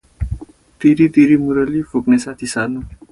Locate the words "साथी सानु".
2.25-2.81